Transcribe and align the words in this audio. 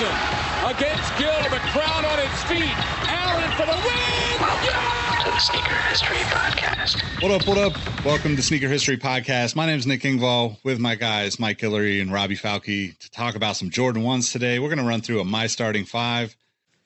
Iverson 0.00 0.76
against 0.76 1.18
Gill. 1.18 1.42
The 1.50 1.58
crowd 1.72 2.04
on 2.04 2.18
its 2.20 2.42
feet. 2.44 2.72
Allen 3.08 3.50
for 3.52 3.66
the 3.66 3.72
win. 3.72 4.40
Welcome 4.40 5.24
to 5.24 5.30
the 5.30 5.38
Sneaker 5.38 5.74
History 5.74 6.16
Podcast. 6.16 7.22
What 7.22 7.30
up, 7.32 7.46
what 7.46 7.58
up? 7.58 8.04
Welcome 8.04 8.36
to 8.36 8.42
Sneaker 8.42 8.68
History 8.68 8.96
Podcast. 8.96 9.54
My 9.56 9.66
name 9.66 9.78
is 9.78 9.86
Nick 9.86 10.00
Engvall 10.02 10.56
with 10.64 10.78
my 10.78 10.94
guys, 10.94 11.38
Mike 11.38 11.60
Hillary 11.60 12.00
and 12.00 12.10
Robbie 12.10 12.36
Falke, 12.36 12.96
to 12.98 13.10
talk 13.10 13.34
about 13.34 13.56
some 13.56 13.68
Jordan 13.68 14.02
1s 14.02 14.32
today. 14.32 14.58
We're 14.58 14.68
going 14.68 14.78
to 14.78 14.84
run 14.84 15.02
through 15.02 15.20
a 15.20 15.24
My 15.24 15.46
Starting 15.46 15.84
Five. 15.84 16.34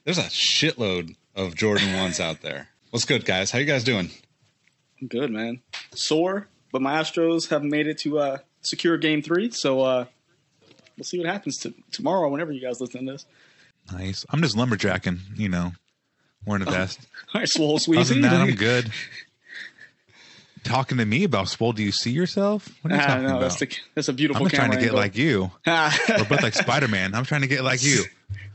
There's 0.05 0.19
a 0.19 0.23
shitload 0.23 1.15
of 1.37 1.55
Jordan 1.55 1.89
1s 1.89 2.19
out 2.19 2.41
there. 2.41 2.69
What's 2.91 3.05
good, 3.05 3.25
guys? 3.25 3.51
How 3.53 3.61
you 3.61 3.65
guys 3.65 3.85
doing? 3.85 4.11
I'm 5.01 5.07
good, 5.07 5.31
man. 5.31 5.61
Sore, 5.95 6.49
but 6.73 6.83
my 6.83 7.01
Astros 7.01 7.51
have 7.51 7.63
made 7.63 7.87
it 7.87 7.99
to 7.99 8.19
uh, 8.19 8.39
secure 8.63 8.99
Game 8.99 9.23
Three, 9.23 9.51
so 9.53 9.83
uh, 9.83 10.05
we'll 10.97 11.05
see 11.05 11.19
what 11.19 11.27
happens 11.27 11.59
to 11.59 11.75
tomorrow. 11.93 12.29
Whenever 12.31 12.53
you 12.53 12.61
guys 12.61 12.81
listen 12.81 13.07
to 13.07 13.13
this, 13.13 13.27
Nice. 13.93 14.25
I'm 14.31 14.41
just 14.41 14.57
lumberjacking, 14.57 15.19
you 15.37 15.49
know, 15.51 15.73
wearing 16.47 16.63
a 16.67 16.71
vest. 16.71 17.01
all 17.35 17.41
right, 17.43 17.49
Swole 17.49 17.77
Other 17.77 18.03
than 18.05 18.23
that, 18.23 18.33
I'm 18.41 18.55
good. 18.55 18.91
Talking 20.63 20.97
to 20.97 21.05
me 21.05 21.25
about 21.25 21.49
swole? 21.49 21.75
Do 21.75 21.83
you 21.83 21.93
see 21.93 22.11
yourself? 22.11 22.71
What 22.81 22.93
are 22.93 22.97
you 22.97 23.03
Ah, 23.03 23.07
talking 23.07 23.23
no, 23.25 23.29
about? 23.37 23.41
that's, 23.43 23.57
the, 23.57 23.69
that's 23.95 24.09
a 24.09 24.15
beautiful 24.15 24.43
I'm 24.43 24.49
just 24.49 24.57
trying 24.59 24.71
to 24.71 24.77
get 24.79 24.85
angle. 24.87 24.97
like 24.99 25.15
you. 25.15 25.51
We're 25.67 26.25
both 26.27 26.43
like 26.43 26.55
Spider 26.55 26.89
Man. 26.89 27.15
I'm 27.15 27.25
trying 27.27 27.43
to 27.43 27.47
get 27.47 27.63
like 27.63 27.85
you. 27.85 28.05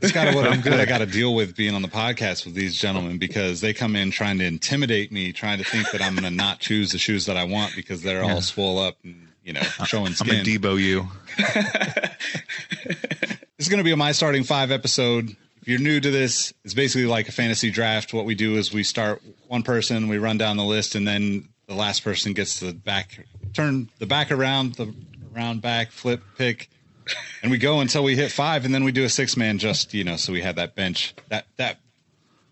That's 0.00 0.12
kind 0.12 0.28
of 0.28 0.34
what, 0.34 0.48
I'm, 0.48 0.58
what 0.60 0.80
I 0.80 0.86
got 0.86 0.98
to 0.98 1.06
deal 1.06 1.36
with 1.36 1.54
being 1.54 1.72
on 1.72 1.82
the 1.82 1.88
podcast 1.88 2.46
with 2.46 2.54
these 2.54 2.74
gentlemen 2.76 3.18
because 3.18 3.60
they 3.60 3.72
come 3.72 3.94
in 3.94 4.10
trying 4.10 4.38
to 4.38 4.44
intimidate 4.44 5.12
me, 5.12 5.30
trying 5.32 5.58
to 5.58 5.64
think 5.64 5.88
that 5.92 6.02
I'm 6.02 6.14
going 6.16 6.24
to 6.24 6.34
not 6.34 6.58
choose 6.58 6.90
the 6.90 6.98
shoes 6.98 7.26
that 7.26 7.36
I 7.36 7.44
want 7.44 7.76
because 7.76 8.02
they're 8.02 8.24
all 8.24 8.40
swole 8.40 8.80
up 8.80 8.96
and, 9.04 9.28
you 9.50 9.54
know, 9.54 9.62
showing 9.84 10.14
I'm 10.20 10.26
going 10.28 10.44
to 10.44 10.58
Debo 10.58 10.80
you. 10.80 11.08
This 13.56 13.66
is 13.66 13.68
going 13.68 13.80
to 13.80 13.84
be 13.84 13.90
a 13.90 13.96
My 13.96 14.12
Starting 14.12 14.42
Five 14.42 14.70
episode. 14.70 15.36
If 15.60 15.68
you're 15.68 15.78
new 15.78 16.00
to 16.00 16.10
this, 16.10 16.54
it's 16.64 16.72
basically 16.72 17.04
like 17.04 17.28
a 17.28 17.32
fantasy 17.32 17.70
draft. 17.70 18.14
What 18.14 18.24
we 18.24 18.34
do 18.34 18.56
is 18.56 18.72
we 18.72 18.82
start 18.82 19.20
one 19.48 19.62
person, 19.62 20.08
we 20.08 20.16
run 20.16 20.38
down 20.38 20.56
the 20.56 20.64
list, 20.64 20.94
and 20.94 21.06
then 21.06 21.46
the 21.66 21.74
last 21.74 22.02
person 22.02 22.32
gets 22.32 22.60
the 22.60 22.72
back, 22.72 23.26
turn 23.52 23.90
the 23.98 24.06
back 24.06 24.32
around, 24.32 24.76
the 24.76 24.94
round 25.34 25.60
back, 25.60 25.90
flip, 25.90 26.22
pick, 26.38 26.70
and 27.42 27.50
we 27.50 27.58
go 27.58 27.80
until 27.80 28.02
we 28.02 28.16
hit 28.16 28.32
five, 28.32 28.64
and 28.64 28.72
then 28.72 28.82
we 28.82 28.92
do 28.92 29.04
a 29.04 29.10
six 29.10 29.36
man 29.36 29.58
just, 29.58 29.92
you 29.92 30.04
know, 30.04 30.16
so 30.16 30.32
we 30.32 30.40
have 30.40 30.56
that 30.56 30.74
bench, 30.74 31.12
that, 31.28 31.44
that, 31.56 31.80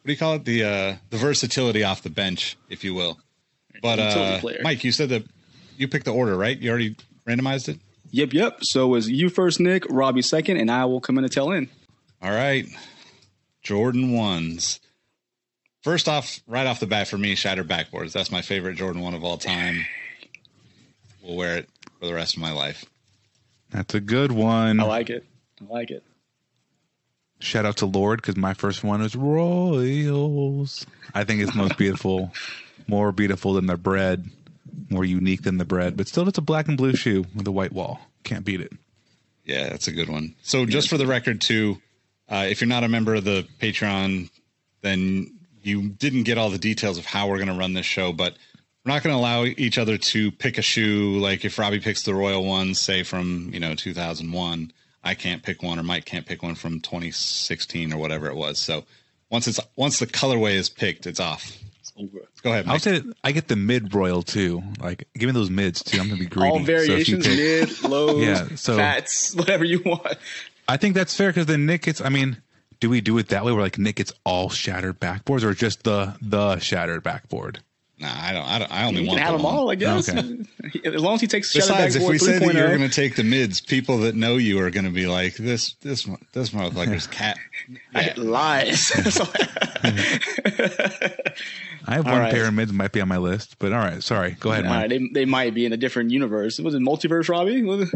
what 0.02 0.06
do 0.08 0.12
you 0.12 0.18
call 0.18 0.34
it? 0.34 0.44
The, 0.44 0.64
uh, 0.64 0.96
the 1.08 1.16
versatility 1.16 1.84
off 1.84 2.02
the 2.02 2.10
bench, 2.10 2.58
if 2.68 2.84
you 2.84 2.92
will. 2.92 3.18
But, 3.80 3.98
uh. 3.98 4.40
Mike, 4.62 4.84
you 4.84 4.92
said 4.92 5.08
that 5.08 5.24
you 5.78 5.88
picked 5.88 6.04
the 6.04 6.12
order, 6.12 6.36
right? 6.36 6.58
You 6.58 6.70
already 6.70 6.96
randomized 7.26 7.68
it? 7.68 7.78
Yep, 8.10 8.32
yep. 8.32 8.58
So 8.62 8.86
it 8.86 8.88
was 8.88 9.08
you 9.08 9.28
first, 9.28 9.60
Nick, 9.60 9.84
Robbie 9.88 10.22
second, 10.22 10.56
and 10.56 10.70
I 10.70 10.84
will 10.86 11.00
come 11.00 11.18
in 11.18 11.24
and 11.24 11.32
tell 11.32 11.50
in. 11.52 11.68
All 12.22 12.30
right. 12.30 12.66
Jordan 13.62 14.12
ones. 14.12 14.80
First 15.82 16.08
off, 16.08 16.40
right 16.46 16.66
off 16.66 16.80
the 16.80 16.86
bat 16.86 17.08
for 17.08 17.18
me, 17.18 17.34
shattered 17.34 17.68
backboards. 17.68 18.12
That's 18.12 18.32
my 18.32 18.42
favorite 18.42 18.76
Jordan 18.76 19.02
one 19.02 19.14
of 19.14 19.22
all 19.24 19.38
time. 19.38 19.86
We'll 21.22 21.36
wear 21.36 21.58
it 21.58 21.68
for 22.00 22.06
the 22.06 22.14
rest 22.14 22.34
of 22.34 22.40
my 22.40 22.52
life. 22.52 22.84
That's 23.70 23.94
a 23.94 24.00
good 24.00 24.32
one. 24.32 24.80
I 24.80 24.84
like 24.84 25.10
it. 25.10 25.24
I 25.60 25.72
like 25.72 25.90
it. 25.90 26.02
Shout 27.40 27.66
out 27.66 27.76
to 27.78 27.86
Lord 27.86 28.20
because 28.20 28.36
my 28.36 28.54
first 28.54 28.82
one 28.82 29.00
is 29.00 29.14
Royals. 29.14 30.84
I 31.14 31.24
think 31.24 31.40
it's 31.40 31.54
most 31.54 31.76
beautiful, 31.76 32.32
more 32.88 33.12
beautiful 33.12 33.52
than 33.54 33.66
the 33.66 33.76
Bred, 33.76 34.28
more 34.90 35.04
unique 35.04 35.42
than 35.42 35.58
the 35.58 35.64
Bred, 35.64 35.96
but 35.96 36.08
still, 36.08 36.28
it's 36.28 36.38
a 36.38 36.42
black 36.42 36.68
and 36.68 36.76
blue 36.76 36.94
shoe 36.94 37.26
with 37.34 37.46
a 37.46 37.52
white 37.52 37.72
wall. 37.72 38.00
Can't 38.24 38.44
beat 38.44 38.60
it. 38.60 38.72
Yeah, 39.44 39.68
that's 39.70 39.88
a 39.88 39.92
good 39.92 40.08
one. 40.08 40.34
So, 40.42 40.66
just 40.66 40.88
for 40.88 40.98
the 40.98 41.06
record, 41.06 41.40
too, 41.40 41.80
uh, 42.28 42.46
if 42.48 42.60
you're 42.60 42.68
not 42.68 42.84
a 42.84 42.88
member 42.88 43.14
of 43.14 43.24
the 43.24 43.46
Patreon, 43.60 44.30
then 44.82 45.38
you 45.62 45.88
didn't 45.88 46.24
get 46.24 46.38
all 46.38 46.50
the 46.50 46.58
details 46.58 46.98
of 46.98 47.06
how 47.06 47.28
we're 47.28 47.38
going 47.38 47.48
to 47.48 47.54
run 47.54 47.72
this 47.72 47.86
show. 47.86 48.12
But 48.12 48.34
we're 48.84 48.92
not 48.92 49.02
going 49.02 49.14
to 49.14 49.20
allow 49.20 49.44
each 49.44 49.78
other 49.78 49.98
to 49.98 50.30
pick 50.32 50.58
a 50.58 50.62
shoe. 50.62 51.18
Like 51.18 51.44
if 51.44 51.58
Robbie 51.58 51.80
picks 51.80 52.02
the 52.02 52.14
Royal 52.14 52.44
one, 52.44 52.74
say 52.74 53.02
from 53.02 53.50
you 53.52 53.60
know 53.60 53.74
2001, 53.74 54.72
I 55.02 55.14
can't 55.14 55.42
pick 55.42 55.62
one, 55.62 55.78
or 55.78 55.82
Mike 55.82 56.04
can't 56.04 56.26
pick 56.26 56.42
one 56.42 56.54
from 56.54 56.80
2016 56.80 57.92
or 57.92 57.98
whatever 57.98 58.28
it 58.28 58.36
was. 58.36 58.58
So 58.58 58.84
once 59.30 59.46
it's 59.48 59.60
once 59.76 59.98
the 59.98 60.06
colorway 60.06 60.54
is 60.54 60.68
picked, 60.68 61.06
it's 61.06 61.20
off. 61.20 61.56
It's 62.38 62.46
over. 62.46 62.48
Go 62.48 62.52
ahead, 62.52 62.66
I'll 62.68 62.78
say 62.78 62.98
that 63.00 63.16
I 63.24 63.32
get 63.32 63.48
the 63.48 63.56
mid 63.56 63.94
royal 63.94 64.22
too. 64.22 64.62
Like, 64.80 65.08
give 65.14 65.26
me 65.28 65.32
those 65.32 65.50
mids 65.50 65.82
too. 65.82 66.00
I'm 66.00 66.08
gonna 66.08 66.20
be 66.20 66.26
greedy. 66.26 66.48
All 66.50 66.56
So 66.56 66.60
if 66.60 66.66
variations, 66.66 67.26
pick- 67.26 67.36
mid, 67.36 67.82
low, 67.90 68.18
Yeah, 68.20 68.48
so- 68.56 68.76
fats, 68.76 69.34
whatever 69.36 69.64
you 69.64 69.80
want. 69.84 70.16
I 70.68 70.76
think 70.76 70.94
that's 70.94 71.14
fair 71.14 71.30
because 71.30 71.46
then 71.46 71.66
Nick 71.66 71.82
gets. 71.82 72.00
I 72.00 72.08
mean, 72.10 72.36
do 72.80 72.90
we 72.90 73.00
do 73.00 73.16
it 73.18 73.28
that 73.28 73.44
way 73.44 73.52
where 73.52 73.62
like 73.62 73.78
Nick 73.78 73.96
gets 73.96 74.12
all 74.24 74.50
shattered 74.50 75.00
backboards 75.00 75.42
or 75.42 75.54
just 75.54 75.84
the 75.84 76.16
the 76.20 76.58
shattered 76.58 77.02
backboard? 77.02 77.60
Nah, 78.00 78.08
I 78.16 78.32
don't. 78.32 78.44
I 78.46 78.58
don't. 78.60 78.72
I 78.72 78.84
only 78.84 79.02
You 79.02 79.08
can 79.08 79.18
have 79.18 79.32
them 79.32 79.42
one. 79.42 79.54
all, 79.54 79.70
I 79.70 79.74
guess. 79.74 80.08
Okay. 80.08 80.38
As 80.84 81.02
long 81.02 81.14
as 81.14 81.20
he 81.20 81.26
takes 81.26 81.50
Shadow 81.50 81.66
Besides, 81.66 81.96
if 81.96 82.08
we 82.08 82.16
said 82.18 82.42
that 82.42 82.54
you're 82.54 82.68
going 82.76 82.88
to 82.88 82.94
take 82.94 83.16
the 83.16 83.24
mids, 83.24 83.60
people 83.60 83.98
that 83.98 84.14
know 84.14 84.36
you 84.36 84.60
are 84.60 84.70
going 84.70 84.84
to 84.84 84.92
be 84.92 85.06
like, 85.08 85.34
"This, 85.34 85.72
this, 85.80 86.06
mo- 86.06 86.18
this 86.32 86.50
motherfucker's 86.50 87.06
cat." 87.08 87.38
Yeah. 87.94 88.14
lies. 88.16 88.92
I 91.86 91.94
have 91.94 92.06
All 92.06 92.12
one 92.12 92.20
right. 92.22 92.32
pair 92.32 92.46
of 92.46 92.54
mids 92.54 92.72
might 92.72 92.92
be 92.92 93.00
on 93.00 93.08
my 93.08 93.16
list, 93.18 93.56
but 93.58 93.72
all 93.72 93.78
right, 93.80 94.02
sorry. 94.02 94.32
Go 94.38 94.52
ahead, 94.52 94.66
All 94.66 94.72
right, 94.72 94.88
they, 94.88 95.00
they 95.12 95.24
might 95.24 95.54
be 95.54 95.64
in 95.66 95.72
a 95.72 95.76
different 95.76 96.10
universe. 96.10 96.58
Was 96.58 96.74
it 96.74 96.80
multiverse, 96.82 97.28
Robbie? 97.28 97.86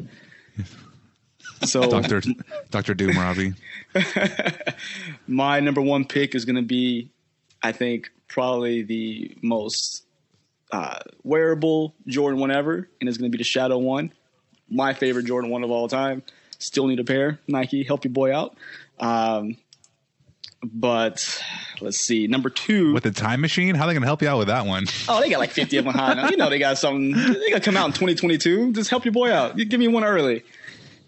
So 1.65 1.89
Doctor 1.89 2.23
Doctor 2.71 2.95
Doom 2.95 3.17
Robbie. 3.17 3.53
my 5.29 5.61
number 5.61 5.81
one 5.81 6.05
pick 6.05 6.35
is 6.35 6.45
going 6.45 6.57
to 6.57 6.63
be, 6.63 7.11
I 7.63 7.71
think, 7.73 8.11
probably 8.33 8.83
the 8.83 9.37
most 9.43 10.05
uh, 10.73 10.99
wearable 11.23 11.95
Jordan 12.07 12.41
one 12.41 12.51
ever, 12.51 12.89
and 13.01 13.09
it's 13.09 13.19
going 13.19 13.31
to 13.31 13.37
be 13.37 13.39
the 13.39 13.45
Shadow 13.45 13.79
One. 13.79 14.13
My 14.69 14.95
favorite 14.95 15.27
Jordan 15.27 15.51
one 15.51 15.63
of 15.63 15.71
all 15.71 15.87
time. 15.87 16.23
Still 16.59 16.87
need 16.87 16.99
a 16.99 17.05
pair. 17.05 17.41
Nike, 17.47 17.85
help 17.85 18.05
your 18.05 18.13
boy 18.13 18.35
out. 18.35 18.57
Um, 18.99 19.57
but 20.63 21.43
let's 21.81 21.99
see, 21.99 22.27
number 22.27 22.49
two. 22.49 22.95
With 22.95 23.03
the 23.03 23.11
time 23.11 23.41
machine, 23.41 23.75
how 23.75 23.85
are 23.85 23.89
they 23.89 23.95
gonna 23.95 24.07
help 24.07 24.23
you 24.23 24.29
out 24.29 24.39
with 24.39 24.47
that 24.47 24.65
one? 24.65 24.87
Oh, 25.09 25.21
they 25.21 25.29
got 25.29 25.41
like 25.41 25.51
50 25.51 25.77
of 25.79 25.85
them 25.85 25.95
high 25.95 26.15
now. 26.15 26.31
You 26.31 26.37
know 26.37 26.49
they 26.49 26.61
got 26.61 26.79
something. 26.79 27.11
They 27.13 27.51
got 27.51 27.57
to 27.57 27.61
come 27.61 27.77
out 27.77 27.87
in 27.87 27.93
2022. 27.93 28.73
Just 28.73 28.89
help 28.89 29.05
your 29.05 29.13
boy 29.13 29.33
out. 29.33 29.59
You 29.59 29.65
Give 29.65 29.81
me 29.81 29.89
one 29.89 30.05
early. 30.05 30.45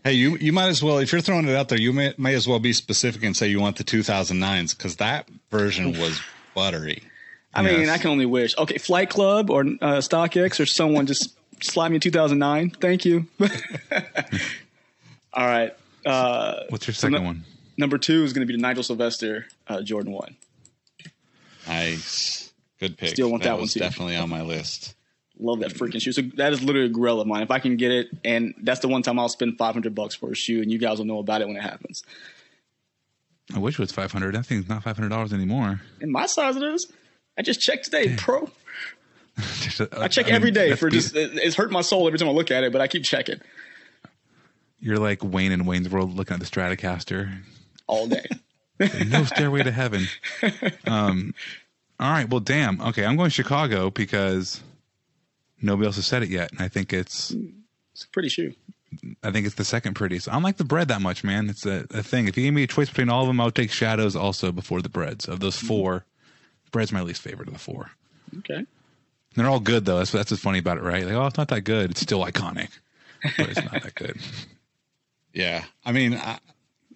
Hey, 0.03 0.15
you 0.15 0.37
you 0.37 0.53
might 0.53 0.69
as 0.69 0.83
well 0.83 0.99
if 0.99 1.13
you're 1.13 1.21
throwing 1.21 1.49
it 1.49 1.55
out 1.55 1.69
there, 1.69 1.79
you 1.81 1.93
may, 1.93 2.13
may 2.19 2.35
as 2.35 2.49
well 2.49 2.59
be 2.59 2.73
specific 2.73 3.23
and 3.23 3.37
say 3.37 3.47
you 3.47 3.61
want 3.61 3.77
the 3.77 3.85
2009s 3.85 4.77
because 4.77 4.97
that 4.97 5.29
version 5.51 5.99
was 5.99 6.21
buttery. 6.55 7.05
I 7.55 7.63
mean, 7.63 7.89
I 7.89 7.99
can 7.99 8.11
only 8.11 8.27
wish. 8.27 8.57
Okay, 8.59 8.79
Flight 8.79 9.11
Club 9.11 9.51
or 9.51 9.61
uh, 9.61 9.99
StockX 9.99 10.61
or 10.61 10.67
someone 10.67 11.07
just 11.07 11.37
slide 11.63 11.91
me 11.91 11.99
2009. 11.99 12.71
Thank 12.71 13.05
you. 13.05 13.27
All 15.33 15.47
right. 15.47 15.75
Uh, 16.05 16.65
What's 16.69 16.87
your 16.87 16.95
second 16.95 17.23
no- 17.23 17.23
one? 17.23 17.45
number 17.77 17.99
two 17.99 18.25
is 18.25 18.33
going 18.33 18.47
to 18.47 18.53
be 18.53 18.57
the 18.57 18.63
Nigel 18.63 18.83
Sylvester 18.83 19.47
uh, 19.69 19.83
Jordan 19.83 20.13
1. 20.13 20.37
Nice, 21.67 22.53
good 22.79 22.99
pick. 22.99 23.11
Still 23.11 23.31
want 23.31 23.43
that 23.45 23.59
one 23.59 23.69
too. 23.69 23.81
Definitely 23.81 24.17
on 24.17 24.29
my 24.29 24.43
list. 24.43 24.95
Love 25.39 25.61
that 25.61 25.73
freaking 25.73 26.01
shoe. 26.01 26.13
So 26.13 26.23
that 26.37 26.53
is 26.53 26.63
literally 26.63 26.87
a 26.87 26.91
grill 26.91 27.21
of 27.21 27.27
mine. 27.27 27.43
If 27.43 27.51
I 27.51 27.59
can 27.59 27.77
get 27.77 27.91
it, 27.91 28.09
and 28.25 28.55
that's 28.63 28.81
the 28.81 28.89
one 28.89 29.03
time 29.03 29.19
I'll 29.19 29.29
spend 29.29 29.59
500 29.59 29.95
bucks 29.95 30.15
for 30.15 30.31
a 30.31 30.35
shoe, 30.35 30.61
and 30.63 30.71
you 30.71 30.79
guys 30.79 30.99
will 30.99 31.07
know 31.07 31.19
about 31.19 31.41
it 31.41 31.49
when 31.49 31.57
it 31.57 31.63
happens. 31.63 32.03
I 33.55 33.59
wish 33.59 33.75
it 33.75 33.81
was 33.81 33.93
500. 33.93 34.35
That 34.35 34.47
thing's 34.47 34.69
not 34.69 34.85
$500 34.85 35.33
anymore. 35.33 35.81
In 36.01 36.13
my 36.13 36.27
size, 36.27 36.57
it 36.57 36.63
is. 36.63 36.87
I 37.39 37.43
just 37.43 37.61
checked 37.61 37.85
today, 37.87 38.15
pro. 38.17 38.51
I 39.37 39.43
I 40.03 40.09
check 40.09 40.27
mean, 40.27 40.35
every 40.35 40.51
day 40.53 40.75
for 40.77 40.89
just. 40.91 41.17
it- 41.17 41.33
It's 41.35 41.57
hurt 41.57 41.71
my 41.73 41.81
soul 41.81 42.07
every 42.07 42.19
time 42.19 42.29
I 42.29 42.33
look 42.33 42.51
at 42.51 42.63
it, 42.65 42.73
but 42.73 42.81
I 42.81 42.87
keep 42.87 43.05
checking 43.05 43.41
You're 44.81 44.99
like 44.99 45.25
Wayne 45.25 45.53
in 45.53 45.67
Wayne's 45.67 45.89
World 45.89 46.15
looking 46.15 46.35
at 46.35 46.41
the 46.41 46.47
Stratocaster. 46.47 47.33
all 47.87 48.07
day. 48.07 48.27
no 49.07 49.25
stairway 49.25 49.63
to 49.63 49.71
heaven. 49.73 50.07
Um, 50.87 51.35
all 52.01 52.11
right. 52.11 52.29
Well, 52.29 52.41
damn. 52.41 52.81
Okay, 52.81 53.05
I'm 53.05 53.17
going 53.17 53.31
Chicago 53.31 53.91
because 53.91 54.63
nobody 55.63 55.87
else 55.87 55.97
has 55.97 56.07
said 56.07 56.23
it 56.23 56.29
yet, 56.29 56.51
and 56.53 56.61
I 56.61 56.69
think 56.69 56.93
it's 56.93 57.31
It's 57.93 58.05
a 58.05 58.09
pretty 58.09 58.29
shoe. 58.29 58.53
I 59.25 59.31
think 59.33 59.45
it's 59.47 59.57
the 59.57 59.65
second 59.65 59.95
prettiest. 59.95 60.29
I 60.29 60.33
don't 60.33 60.43
like 60.45 60.57
the 60.57 60.65
Bred 60.65 60.87
that 60.89 61.03
much, 61.03 61.25
man. 61.25 61.49
It's 61.51 61.67
a, 61.67 61.85
a 61.91 62.03
thing. 62.03 62.29
If 62.29 62.37
you 62.37 62.45
gave 62.45 62.53
me 62.53 62.63
a 62.63 62.67
choice 62.69 62.89
between 62.89 63.09
all 63.09 63.23
of 63.23 63.27
them, 63.27 63.41
I 63.41 63.45
would 63.47 63.55
take 63.57 63.73
Shadows 63.73 64.15
also 64.15 64.53
before 64.53 64.83
the 64.83 64.89
Breds. 64.89 65.27
Of 65.29 65.41
those 65.41 65.57
four, 65.59 66.05
Bred's 66.75 66.91
my 66.91 67.03
least 67.03 67.23
favorite 67.23 67.47
of 67.47 67.55
the 67.55 67.61
four. 67.61 67.93
Okay. 68.39 68.67
They're 69.37 69.47
all 69.47 69.61
good 69.61 69.85
though. 69.85 69.99
That's 69.99 70.11
that's 70.11 70.33
what's 70.33 70.43
funny 70.43 70.59
about 70.59 70.77
it, 70.77 70.83
right? 70.83 71.05
Like, 71.05 71.15
oh, 71.15 71.27
it's 71.27 71.39
not 71.39 71.47
that 71.49 71.61
good. 71.61 71.93
It's 71.93 72.01
still 72.01 72.25
iconic, 72.25 72.69
but 73.23 73.49
it's 73.49 73.63
not 73.63 73.83
that 73.83 73.95
good. 73.95 74.19
Yeah. 75.37 75.65
I 75.85 75.91
mean, 75.91 76.15
I, 76.15 76.39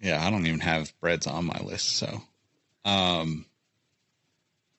yeah, 0.01 0.25
I 0.25 0.31
don't 0.31 0.45
even 0.45 0.61
have 0.61 0.93
Breds 1.01 1.27
on 1.27 1.43
my 1.43 1.59
list. 1.59 1.97
So, 1.97 2.21
um, 2.85 3.45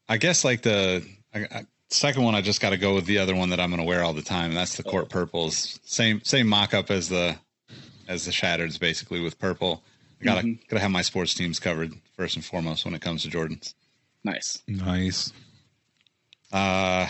I 0.08 0.16
guess 0.16 0.46
like 0.46 0.62
the 0.62 1.04
I, 1.34 1.40
I, 1.40 1.66
second 1.90 2.22
one, 2.22 2.34
I 2.34 2.40
just 2.40 2.62
got 2.62 2.70
to 2.70 2.78
go 2.78 2.94
with 2.94 3.04
the 3.04 3.18
other 3.18 3.36
one 3.36 3.50
that 3.50 3.60
I'm 3.60 3.68
going 3.68 3.82
to 3.82 3.86
wear 3.86 4.02
all 4.02 4.14
the 4.14 4.22
time. 4.22 4.46
And 4.46 4.56
that's 4.56 4.78
the 4.78 4.82
court 4.82 5.10
purples. 5.10 5.78
Same, 5.84 6.22
same 6.24 6.46
mock 6.46 6.72
up 6.72 6.90
as 6.90 7.10
the, 7.10 7.36
as 8.08 8.24
the 8.24 8.30
shattereds 8.30 8.80
basically 8.80 9.20
with 9.20 9.38
purple. 9.38 9.82
I 10.22 10.24
gotta, 10.24 10.54
gotta 10.70 10.80
have 10.80 10.90
my 10.90 11.02
sports 11.02 11.34
teams 11.34 11.60
covered 11.60 11.92
first 12.16 12.36
and 12.36 12.44
foremost 12.44 12.86
when 12.86 12.94
it 12.94 13.02
comes 13.02 13.24
to 13.24 13.28
Jordans. 13.28 13.74
Nice. 14.24 14.62
Nice. 14.68 15.32
Uh, 16.52 17.08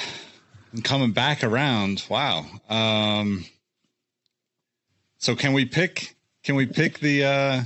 and 0.73 0.85
coming 0.85 1.13
back 1.13 1.43
around. 1.43 2.05
Wow. 2.09 2.45
Um, 2.69 3.45
so 5.19 5.35
can 5.35 5.53
we 5.53 5.65
pick, 5.65 6.15
can 6.45 6.55
we 6.57 6.67
pick 6.67 6.99
the, 7.01 7.25
uh, 7.25 7.63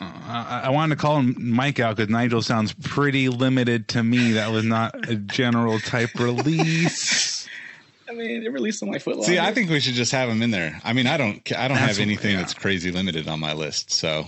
I, 0.00 0.62
I 0.64 0.68
wanted 0.70 0.94
to 0.96 1.00
call 1.00 1.18
him 1.18 1.34
Mike 1.38 1.78
out 1.80 1.96
because 1.96 2.10
Nigel 2.10 2.40
sounds 2.42 2.72
pretty 2.72 3.28
limited 3.28 3.88
to 3.88 4.02
me. 4.02 4.32
That 4.32 4.50
was 4.50 4.64
not 4.64 5.10
a 5.10 5.16
general 5.16 5.78
type 5.80 6.14
release. 6.18 7.48
I 8.08 8.12
mean, 8.12 8.42
they 8.42 8.48
released 8.48 8.82
on 8.82 8.90
my 8.90 8.98
foot. 8.98 9.22
See, 9.24 9.38
I 9.38 9.52
think 9.52 9.70
we 9.70 9.78
should 9.78 9.94
just 9.94 10.10
have 10.12 10.28
them 10.28 10.42
in 10.42 10.50
there. 10.50 10.80
I 10.84 10.92
mean, 10.94 11.06
I 11.06 11.16
don't, 11.16 11.36
I 11.52 11.68
don't 11.68 11.76
That's 11.76 11.96
have 11.96 11.98
anything 12.00 12.30
what- 12.30 12.34
yeah. 12.34 12.40
that's 12.40 12.54
crazy 12.54 12.90
limited 12.90 13.28
on 13.28 13.38
my 13.40 13.52
list. 13.52 13.90
So 13.92 14.26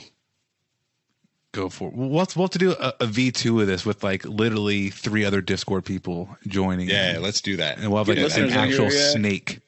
Go 1.53 1.69
for 1.69 1.89
it. 1.89 1.95
We'll, 1.95 2.09
we'll 2.11 2.25
have 2.27 2.51
to 2.51 2.59
do 2.59 2.73
a, 2.73 2.95
a 3.01 3.07
V2 3.07 3.61
of 3.61 3.67
this 3.67 3.85
with 3.85 4.03
like 4.03 4.25
literally 4.25 4.89
three 4.91 5.25
other 5.25 5.41
Discord 5.43 5.85
people 5.85 6.35
joining. 6.47 6.89
yeah, 6.89 7.17
in. 7.17 7.23
let's 7.23 7.41
do 7.43 7.59
that. 7.59 7.79
and 7.79 7.89
we'll 7.89 7.99
have 7.99 8.09
like 8.09 8.17
Get 8.17 8.37
an 8.37 8.45
listeners 8.49 8.53
actual 8.55 8.89
here, 8.89 8.99
yeah. 8.99 9.11
snake. 9.13 9.61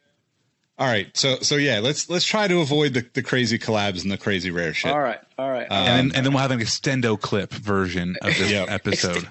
All 0.79 0.87
right. 0.87 1.15
So, 1.17 1.37
so 1.41 1.57
yeah, 1.57 1.81
let's 1.81 2.09
let's 2.11 2.25
try 2.25 2.49
to 2.49 2.61
avoid 2.61 2.95
the, 2.95 3.07
the 3.13 3.23
crazy 3.23 3.59
collabs 3.59 4.03
and 4.03 4.11
the 4.11 4.17
crazy 4.19 4.51
rare 4.51 4.73
shit. 4.75 4.91
All 4.91 5.01
right. 5.01 5.21
All 5.39 5.51
right. 5.51 5.71
Uh, 5.71 5.75
and, 5.75 5.87
then, 6.11 6.17
and 6.17 6.27
then 6.27 6.33
we'll 6.33 6.43
have 6.43 6.51
an 6.51 6.59
extendo 6.61 7.21
clip 7.21 7.53
version 7.53 8.17
of 8.23 8.29
this 8.37 8.51
Yep. 8.51 8.71
episode. 8.71 9.29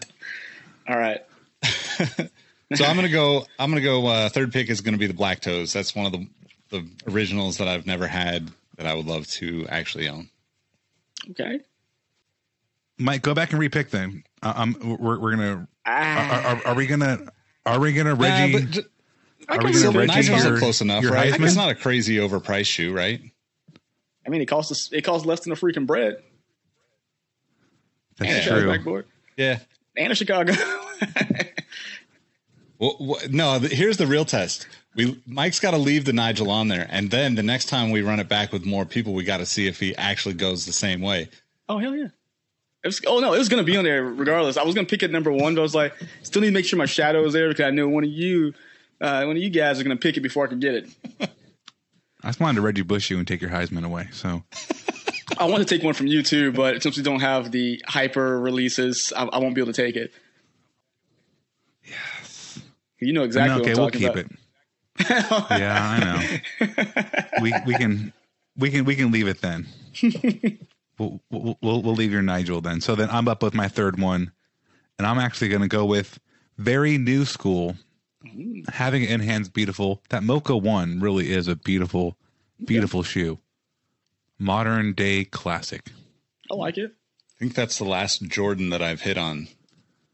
all 0.87 0.97
right. 0.97 1.21
So 2.75 2.85
I'm 2.85 2.95
gonna 2.95 3.09
go. 3.09 3.45
I'm 3.59 3.69
gonna 3.69 3.81
go. 3.81 4.07
Uh, 4.07 4.29
third 4.29 4.51
pick 4.51 4.67
is 4.69 4.81
gonna 4.81 4.97
be 4.97 5.05
the 5.05 5.13
Black 5.13 5.41
Toes. 5.41 5.71
That's 5.73 5.93
one 5.93 6.07
of 6.07 6.11
the 6.11 6.27
the 6.71 6.89
originals 7.07 7.57
that 7.59 7.67
I've 7.67 7.85
never 7.85 8.07
had 8.07 8.49
that 8.77 8.87
I 8.87 8.95
would 8.95 9.05
love 9.05 9.27
to 9.27 9.67
actually 9.69 10.09
own. 10.09 10.27
Okay. 11.31 11.59
Mike, 12.97 13.21
go 13.21 13.33
back 13.33 13.51
and 13.53 13.61
repick 13.61 13.89
them. 13.89 14.23
Uh, 14.41 14.53
um, 14.55 14.97
we're, 14.99 15.19
we're 15.19 15.31
gonna. 15.31 15.53
Are, 15.55 15.67
Ah, 15.85 16.61
are, 16.65 16.67
are 16.69 16.75
we 16.75 16.87
gonna? 16.87 17.27
Are 17.65 17.79
we 17.79 17.93
gonna 17.93 18.15
Reggie? 18.15 18.55
Uh, 18.55 18.59
but 18.59 18.69
j- 18.71 18.81
I 19.49 19.55
are 19.55 19.57
can 19.59 19.67
we 19.67 19.73
see 19.73 19.87
Reggie 19.87 20.31
your- 20.31 20.55
are 20.55 20.59
close 20.59 20.81
enough, 20.81 21.03
right? 21.05 21.33
Heisman? 21.33 21.45
It's 21.45 21.55
not 21.55 21.69
a 21.69 21.75
crazy 21.75 22.17
overpriced 22.17 22.67
shoe, 22.67 22.93
right? 22.95 23.21
I 24.25 24.29
mean, 24.29 24.41
it 24.41 24.45
costs 24.45 24.71
us. 24.71 24.89
It 24.93 25.01
costs 25.03 25.25
less 25.25 25.41
than 25.41 25.51
a 25.51 25.55
freaking 25.55 25.85
Bred. 25.85 26.17
That's 28.17 28.31
And 28.31 28.43
true. 28.61 28.67
backboard. 28.71 29.05
Yeah. 29.37 29.59
And 29.97 30.11
a 30.11 30.15
Chicago. 30.15 30.53
Well, 32.79 32.97
wh- 32.99 33.29
no. 33.31 33.59
th- 33.59 33.71
Here's 33.71 33.97
the 33.97 34.07
real 34.07 34.25
test. 34.25 34.67
We 34.95 35.21
Mike's 35.25 35.59
got 35.59 35.71
to 35.71 35.77
leave 35.77 36.05
the 36.05 36.11
Nigel 36.13 36.49
on 36.51 36.67
there, 36.67 36.87
and 36.89 37.09
then 37.09 37.35
the 37.35 37.43
next 37.43 37.65
time 37.65 37.91
we 37.91 38.01
run 38.01 38.19
it 38.19 38.27
back 38.27 38.51
with 38.51 38.65
more 38.65 38.85
people, 38.85 39.13
we 39.13 39.23
got 39.23 39.37
to 39.37 39.45
see 39.45 39.67
if 39.67 39.79
he 39.79 39.95
actually 39.95 40.33
goes 40.35 40.65
the 40.65 40.73
same 40.73 40.99
way. 41.01 41.29
oh 41.69 41.77
hell 41.79 41.95
yeah. 41.95 42.07
It 42.83 42.87
was, 42.87 43.01
oh 43.07 43.19
no, 43.19 43.33
it 43.33 43.39
was 43.39 43.47
gonna 43.49 43.63
be 43.63 43.77
on 43.77 43.85
there 43.85 44.03
regardless. 44.03 44.57
I 44.57 44.63
was 44.63 44.75
gonna 44.75 44.87
pick 44.87 45.03
it 45.03 45.11
number 45.11 45.31
one, 45.31 45.55
but 45.55 45.61
I 45.61 45.63
was 45.63 45.75
like, 45.75 45.93
still 46.21 46.41
need 46.41 46.49
to 46.49 46.53
make 46.53 46.65
sure 46.65 46.77
my 46.77 46.85
shadow 46.85 47.23
is 47.25 47.33
there 47.33 47.47
because 47.47 47.65
I 47.65 47.69
knew 47.71 47.87
one 47.87 48.03
of 48.03 48.09
you, 48.09 48.53
uh, 48.99 49.23
one 49.23 49.37
of 49.37 49.41
you 49.41 49.49
guys 49.49 49.79
are 49.79 49.83
gonna 49.83 49.95
pick 49.95 50.17
it 50.17 50.21
before 50.21 50.45
I 50.45 50.49
could 50.49 50.59
get 50.59 50.75
it. 50.75 50.89
I 52.23 52.27
just 52.27 52.39
wanted 52.39 52.55
to 52.55 52.61
Reggie 52.61 52.83
Bush 52.83 53.09
you 53.09 53.17
and 53.17 53.27
take 53.27 53.41
your 53.41 53.51
Heisman 53.51 53.85
away. 53.85 54.07
So 54.11 54.43
I 55.37 55.45
want 55.45 55.65
to 55.65 55.65
take 55.65 55.83
one 55.83 55.93
from 55.93 56.07
you 56.07 56.23
too, 56.23 56.51
but 56.51 56.81
since 56.83 56.97
we 56.97 57.03
don't 57.03 57.19
have 57.19 57.51
the 57.51 57.81
hyper 57.87 58.39
releases, 58.39 59.11
I, 59.15 59.25
I 59.25 59.39
won't 59.39 59.55
be 59.55 59.61
able 59.61 59.73
to 59.73 59.81
take 59.81 59.95
it. 59.95 60.13
Yes. 61.83 62.59
You 62.99 63.13
know 63.13 63.23
exactly 63.23 63.61
okay, 63.61 63.71
what 63.79 63.79
we'll 63.79 63.87
talking 63.87 64.01
keep 64.01 64.11
about. 64.11 65.49
it. 65.49 65.59
yeah, 65.59 66.41
I 66.59 66.65
know. 66.65 67.23
we 67.41 67.53
we 67.65 67.75
can 67.75 68.13
we 68.57 68.69
can 68.69 68.85
we 68.85 68.95
can 68.95 69.11
leave 69.11 69.27
it 69.27 69.41
then. 69.41 69.67
We'll, 70.97 71.21
we'll 71.29 71.57
we'll 71.61 71.81
we'll 71.81 71.95
leave 71.95 72.11
your 72.11 72.21
Nigel 72.21 72.61
then. 72.61 72.81
So 72.81 72.95
then 72.95 73.09
I'm 73.09 73.27
up 73.27 73.41
with 73.41 73.53
my 73.53 73.67
third 73.67 73.99
one, 73.99 74.31
and 74.97 75.07
I'm 75.07 75.19
actually 75.19 75.49
going 75.49 75.61
to 75.61 75.67
go 75.67 75.85
with 75.85 76.19
very 76.57 76.97
new 76.97 77.25
school. 77.25 77.75
Having 78.69 79.03
it 79.03 79.09
in 79.09 79.19
hands 79.19 79.49
beautiful. 79.49 80.01
That 80.09 80.23
Mocha 80.23 80.55
one 80.55 81.01
really 81.01 81.31
is 81.31 81.49
a 81.49 81.57
beautiful, 81.57 82.15
beautiful 82.63 83.03
shoe. 83.03 83.39
Modern 84.39 84.93
day 84.93 85.25
classic. 85.25 85.91
I 86.49 86.55
like 86.55 86.77
it. 86.77 86.91
I 87.35 87.39
think 87.39 87.53
that's 87.53 87.77
the 87.77 87.83
last 87.83 88.21
Jordan 88.23 88.69
that 88.69 88.81
I've 88.81 89.01
hit 89.01 89.17
on 89.17 89.49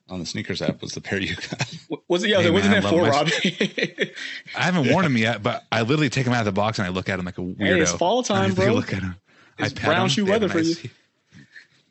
on 0.10 0.20
the 0.20 0.26
SNKRS 0.26 0.68
app 0.68 0.82
was 0.82 0.94
the 0.94 1.02
pair 1.02 1.20
you 1.20 1.36
got. 1.36 1.76
Was 2.08 2.24
it? 2.24 2.30
Yeah, 2.30 2.42
Hey, 2.42 2.50
wasn't 2.50 2.72
man, 2.72 2.82
that 2.82 2.88
I 2.88 2.90
for 2.90 3.04
Robbie? 3.04 4.14
I 4.58 4.64
haven't 4.64 4.92
worn 4.92 5.04
them 5.04 5.18
yet, 5.18 5.44
but 5.44 5.64
I 5.72 5.82
literally 5.82 6.10
take 6.10 6.26
them 6.26 6.34
out 6.34 6.40
of 6.40 6.46
the 6.46 6.52
box 6.52 6.80
and 6.80 6.88
I 6.88 6.90
look 6.90 7.10
at 7.10 7.18
them 7.18 7.26
like 7.26 7.38
a 7.38 7.42
weirdo. 7.42 7.58
Hey, 7.60 7.82
it's 7.82 7.92
fall 7.92 8.24
time, 8.24 8.52
I 8.52 8.56
bro. 8.56 8.74
Look 8.74 8.94
at 8.94 9.02
them. 9.02 9.16
It's 9.60 9.74
brown 9.74 10.04
'em. 10.04 10.08
shoe 10.10 10.26
They 10.26 10.32
weather 10.32 10.50
for 10.50 10.60
you. 10.60 10.74
he- 10.76 10.90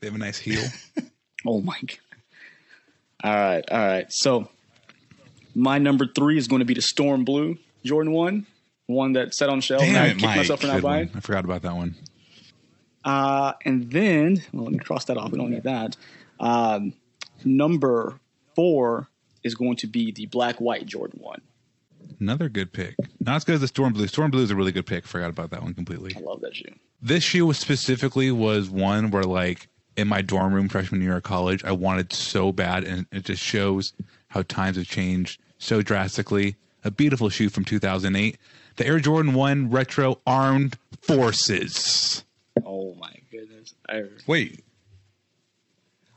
They 0.00 0.06
have 0.08 0.14
a 0.14 0.18
nice 0.18 0.38
heel. 0.38 0.62
oh 1.46 1.60
my 1.60 1.78
god! 1.80 1.98
All 3.24 3.34
right, 3.34 3.64
all 3.70 3.78
right. 3.86 4.06
So 4.10 4.48
my 5.54 5.78
number 5.78 6.06
three 6.06 6.38
is 6.38 6.46
going 6.48 6.60
to 6.60 6.64
be 6.66 6.74
the 6.74 6.82
Storm 6.82 7.24
Blue 7.24 7.58
Jordan 7.84 8.12
One, 8.12 8.46
one 8.86 9.12
that 9.14 9.34
sat 9.34 9.48
on 9.48 9.60
shelf. 9.60 9.80
Damn 9.82 9.90
and 9.90 9.98
I 9.98 10.06
it, 10.06 10.10
kicked 10.12 10.22
Mike. 10.22 10.36
myself 10.36 10.60
for 10.60 10.66
not 10.68 10.74
Good 10.76 10.84
one. 10.84 11.10
I 11.14 11.20
forgot 11.20 11.44
about 11.44 11.62
that 11.62 11.74
one. 11.74 11.94
Uh, 13.04 13.52
and 13.64 13.90
then, 13.90 14.42
well, 14.52 14.64
let 14.64 14.72
me 14.72 14.78
cross 14.78 15.06
that 15.06 15.16
off. 15.16 15.30
We 15.32 15.38
don't 15.38 15.50
need 15.50 15.62
that. 15.62 15.96
Um, 16.40 16.92
number 17.44 18.18
four 18.54 19.08
is 19.42 19.54
going 19.54 19.76
to 19.76 19.86
be 19.86 20.12
the 20.12 20.26
black 20.26 20.56
white 20.60 20.84
Jordan 20.86 21.20
one. 21.22 21.40
Another 22.20 22.48
good 22.48 22.72
pick. 22.72 22.96
Not 23.20 23.36
as 23.36 23.44
good 23.44 23.54
as 23.54 23.60
the 23.60 23.68
Storm 23.68 23.92
Blue. 23.92 24.06
Storm 24.06 24.30
Blue 24.30 24.42
is 24.42 24.50
a 24.50 24.56
really 24.56 24.72
good 24.72 24.86
pick. 24.86 25.06
Forgot 25.06 25.30
about 25.30 25.50
that 25.50 25.62
one 25.62 25.74
completely. 25.74 26.12
I 26.16 26.20
love 26.20 26.40
that 26.40 26.56
shoe. 26.56 26.74
This 27.00 27.22
shoe 27.22 27.46
was 27.46 27.58
specifically 27.58 28.30
was 28.32 28.68
one 28.68 29.10
where 29.10 29.22
like 29.22 29.68
in 29.96 30.08
my 30.08 30.22
dorm 30.22 30.52
room 30.52 30.68
freshman 30.68 31.02
year 31.02 31.16
of 31.16 31.22
college, 31.22 31.62
I 31.64 31.72
wanted 31.72 32.12
so 32.12 32.52
bad, 32.52 32.84
and 32.84 33.06
it 33.12 33.24
just 33.24 33.42
shows 33.42 33.92
how 34.28 34.42
times 34.42 34.76
have 34.76 34.86
changed 34.86 35.40
so 35.58 35.82
drastically. 35.82 36.56
A 36.84 36.90
beautiful 36.90 37.28
shoe 37.28 37.48
from 37.48 37.64
2008, 37.64 38.38
the 38.76 38.86
Air 38.86 39.00
Jordan 39.00 39.34
One 39.34 39.68
Retro 39.70 40.20
Armed 40.26 40.78
Forces. 41.02 42.24
Oh 42.64 42.94
my 42.94 43.12
goodness! 43.30 43.74
I, 43.88 44.04
Wait, 44.26 44.64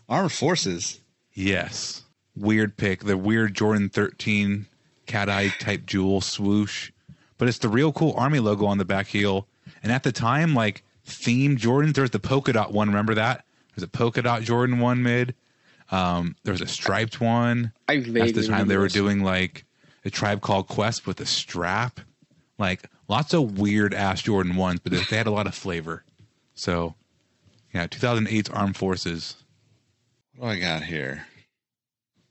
Armed 0.07 0.31
Forces. 0.31 0.99
Yes. 1.33 2.03
Weird 2.35 2.77
pick. 2.77 3.03
The 3.03 3.17
weird 3.17 3.55
Jordan 3.55 3.89
13 3.89 4.67
cat 5.05 5.29
eye 5.29 5.49
type 5.59 5.85
jewel 5.85 6.21
swoosh. 6.21 6.91
But 7.37 7.47
it's 7.47 7.57
the 7.57 7.69
real 7.69 7.91
cool 7.91 8.13
Army 8.17 8.39
logo 8.39 8.65
on 8.65 8.77
the 8.77 8.85
back 8.85 9.07
heel. 9.07 9.47
And 9.83 9.91
at 9.91 10.03
the 10.03 10.11
time, 10.11 10.53
like 10.53 10.83
themed 11.07 11.57
Jordans, 11.57 11.93
there 11.93 12.03
was 12.03 12.11
the 12.11 12.19
polka 12.19 12.53
dot 12.53 12.71
one. 12.71 12.87
Remember 12.87 13.15
that? 13.15 13.45
There's 13.75 13.83
a 13.83 13.87
polka 13.87 14.21
dot 14.21 14.43
Jordan 14.43 14.79
one 14.79 15.01
mid. 15.01 15.35
Um, 15.91 16.35
there 16.43 16.53
was 16.53 16.61
a 16.61 16.67
striped 16.67 17.19
one. 17.19 17.73
I 17.89 17.95
At 17.95 18.05
the 18.05 18.47
time, 18.47 18.67
they 18.67 18.77
were 18.77 18.87
doing 18.87 19.23
like 19.23 19.65
a 20.05 20.09
tribe 20.09 20.41
called 20.41 20.67
Quest 20.67 21.05
with 21.05 21.19
a 21.19 21.25
strap. 21.25 21.99
Like 22.57 22.89
lots 23.07 23.33
of 23.33 23.59
weird 23.59 23.93
ass 23.93 24.21
Jordan 24.21 24.55
ones, 24.55 24.79
but 24.79 24.93
they 24.93 25.17
had 25.17 25.27
a 25.27 25.31
lot 25.31 25.47
of 25.47 25.55
flavor. 25.55 26.03
So, 26.53 26.95
yeah, 27.73 27.87
2008's 27.87 28.49
Armed 28.49 28.77
Forces. 28.77 29.35
What 30.37 30.47
do 30.47 30.53
I 30.53 30.59
got 30.59 30.83
here? 30.83 31.25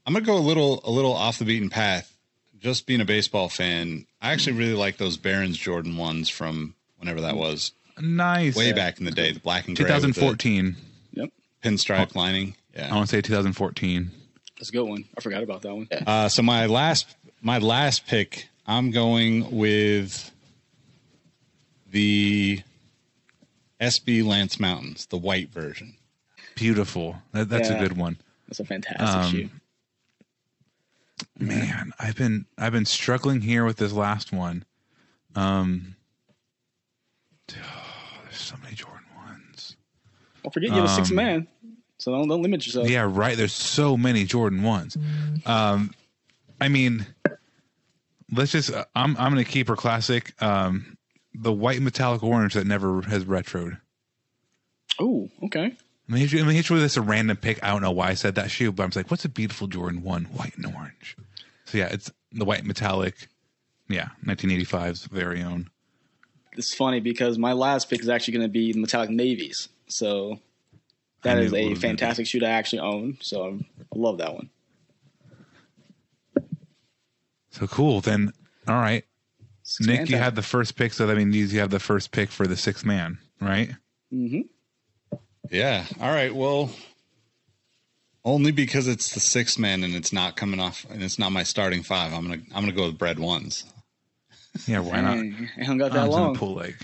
I'm 0.06 0.14
gonna 0.14 0.24
go 0.24 0.36
a 0.36 0.38
little 0.38 0.80
a 0.84 0.90
little 0.90 1.12
off 1.12 1.38
the 1.38 1.44
beaten 1.44 1.68
path. 1.68 2.16
Just 2.60 2.86
being 2.86 3.00
a 3.00 3.04
baseball 3.06 3.48
fan, 3.48 4.06
I 4.20 4.32
actually 4.32 4.56
really 4.56 4.74
like 4.74 4.98
those 4.98 5.16
Barons 5.16 5.56
Jordan 5.56 5.96
ones 5.96 6.28
from 6.28 6.74
whenever 6.98 7.20
that 7.22 7.36
was, 7.36 7.72
Nice. 7.98 8.54
way 8.56 8.72
back 8.72 8.98
in 8.98 9.04
the 9.06 9.10
day, 9.10 9.32
the 9.32 9.40
black 9.40 9.66
and 9.66 9.76
gray. 9.76 9.86
2014. 9.86 10.76
Yep. 11.12 11.30
pinstripe 11.64 12.14
lining. 12.14 12.54
Yeah. 12.74 12.84
I 12.84 12.88
Yeah. 12.88 12.94
want 12.96 13.08
to 13.10 13.16
say 13.16 13.20
2014. 13.22 14.10
That's 14.58 14.68
a 14.68 14.72
good 14.72 14.82
one. 14.88 15.04
I 15.16 15.20
forgot 15.22 15.42
about 15.42 15.62
that 15.62 15.74
one. 15.74 15.88
Uh, 16.06 16.28
so 16.28 16.42
my 16.42 16.66
last 16.66 17.06
my 17.42 17.56
last 17.58 18.06
pick, 18.06 18.48
I'm 18.66 18.90
going 18.90 19.50
with 19.56 20.30
the 21.90 22.60
SB 23.80 24.22
Lance 24.24 24.60
Mountains, 24.60 25.06
the 25.06 25.16
white 25.18 25.50
version. 25.50 25.94
Beautiful. 26.54 27.16
That, 27.32 27.48
that's 27.48 27.70
Yeah. 27.70 27.76
a 27.76 27.78
good 27.80 27.96
one. 27.96 28.18
That's 28.48 28.60
a 28.60 28.64
fantastic 28.64 29.06
Um, 29.08 29.30
shoe. 29.32 29.50
Man, 31.40 31.92
I've 31.98 32.16
been 32.16 32.46
I've 32.58 32.72
been 32.72 32.84
struggling 32.84 33.40
here 33.40 33.64
with 33.64 33.78
this 33.78 33.92
last 33.92 34.32
one. 34.32 34.64
Um, 35.34 35.96
there's 37.48 37.60
so 38.32 38.56
many 38.62 38.74
Jordan 38.74 39.06
ones. 39.16 39.76
Don't 40.42 40.52
forget 40.52 40.70
you 40.70 40.76
have 40.76 40.84
a 40.84 40.88
six 40.88 41.10
um, 41.10 41.16
man, 41.16 41.48
so 41.98 42.12
don't 42.12 42.28
don't 42.28 42.42
limit 42.42 42.66
yourself. 42.66 42.88
Yeah, 42.88 43.08
right. 43.10 43.36
There's 43.36 43.54
so 43.54 43.96
many 43.96 44.24
Jordan 44.24 44.62
ones. 44.62 44.98
Um, 45.46 45.94
I 46.60 46.68
mean, 46.68 47.06
let's 48.30 48.52
just. 48.52 48.70
I'm 48.94 49.16
I'm 49.16 49.32
gonna 49.32 49.44
keep 49.44 49.68
her 49.68 49.76
classic. 49.76 50.34
Um, 50.42 50.98
the 51.34 51.52
white 51.52 51.80
metallic 51.80 52.22
orange 52.22 52.54
that 52.54 52.66
never 52.66 53.02
has 53.02 53.24
retroed. 53.24 53.80
Oh, 54.98 55.30
okay. 55.44 55.74
I 56.08 56.12
mean, 56.12 56.28
I 56.32 56.42
mean, 56.42 56.56
hit 56.56 56.68
you 56.68 56.74
with 56.74 56.82
this 56.82 56.96
a 56.96 57.02
random 57.02 57.36
pick. 57.36 57.62
I 57.62 57.68
don't 57.68 57.82
know 57.82 57.92
why 57.92 58.08
I 58.08 58.14
said 58.14 58.34
that 58.34 58.50
shoe, 58.50 58.72
but 58.72 58.82
I 58.82 58.86
was 58.86 58.96
like, 58.96 59.10
"What's 59.10 59.24
a 59.24 59.28
beautiful 59.28 59.68
Jordan 59.68 60.02
One, 60.02 60.24
white 60.24 60.56
and 60.56 60.66
orange?" 60.66 61.16
So 61.70 61.78
yeah, 61.78 61.88
it's 61.90 62.10
the 62.32 62.44
white 62.44 62.64
metallic. 62.64 63.28
Yeah, 63.88 64.08
1985's 64.26 65.04
very 65.06 65.42
own. 65.42 65.70
It's 66.56 66.74
funny 66.74 66.98
because 67.00 67.38
my 67.38 67.52
last 67.52 67.88
pick 67.88 68.00
is 68.00 68.08
actually 68.08 68.34
going 68.34 68.46
to 68.46 68.52
be 68.52 68.72
the 68.72 68.80
metallic 68.80 69.10
navies. 69.10 69.68
So 69.88 70.40
that 71.22 71.38
I 71.38 71.40
is 71.42 71.52
knew 71.52 71.58
it 71.58 71.72
a 71.72 71.74
fantastic 71.76 72.26
shoe 72.26 72.40
I 72.44 72.48
actually 72.50 72.80
own. 72.80 73.18
So 73.20 73.60
I 73.78 73.98
love 73.98 74.18
that 74.18 74.34
one. 74.34 74.50
So 77.50 77.66
cool. 77.66 78.00
Then, 78.00 78.32
all 78.66 78.74
right, 78.80 79.04
Six 79.62 79.86
Nick, 79.86 80.00
you 80.08 80.16
tag. 80.16 80.24
had 80.24 80.36
the 80.36 80.42
first 80.42 80.76
pick, 80.76 80.92
so 80.92 81.06
that 81.06 81.16
means 81.16 81.34
you 81.52 81.60
have 81.60 81.70
the 81.70 81.80
first 81.80 82.10
pick 82.12 82.30
for 82.30 82.46
the 82.46 82.56
sixth 82.56 82.84
man, 82.84 83.18
right? 83.40 83.70
Mhm. 84.12 84.48
Yeah. 85.50 85.84
All 86.00 86.10
right. 86.10 86.34
Well, 86.34 86.70
only 88.24 88.52
because 88.52 88.86
it's 88.86 89.12
the 89.14 89.20
six 89.20 89.58
man 89.58 89.82
and 89.82 89.94
it's 89.94 90.12
not 90.12 90.36
coming 90.36 90.60
off 90.60 90.86
and 90.90 91.02
it's 91.02 91.18
not 91.18 91.32
my 91.32 91.42
starting 91.42 91.82
five. 91.82 92.12
I'm 92.12 92.22
gonna 92.22 92.42
I'm 92.54 92.62
gonna 92.62 92.72
go 92.72 92.86
with 92.86 92.98
Bred 92.98 93.18
ones. 93.18 93.64
Yeah, 94.66 94.80
why 94.80 95.00
not? 95.00 95.16
I 95.16 95.48
haven't 95.58 95.78
got 95.78 95.92
that 95.92 96.00
Arms 96.00 96.14
in 96.14 96.20
long. 96.20 96.36
a 96.36 96.38
pull 96.38 96.54
leg. 96.54 96.76